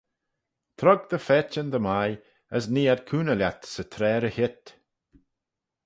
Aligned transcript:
Trog 0.77 1.01
dty 1.09 1.19
phaitçhyn 1.27 1.69
dy 1.73 1.79
mie, 1.85 2.15
as 2.55 2.65
nee 2.73 2.91
ad 2.93 3.01
cooney 3.09 3.37
lhiat 3.37 3.61
'sy 3.67 3.83
traa 3.93 4.17
ry-heet. 4.21 4.63